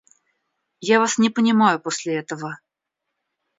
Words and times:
Я 0.89 0.97
вас 0.99 1.19
не 1.19 1.29
понимаю 1.29 1.79
после 1.79 2.15
этого. 2.17 2.57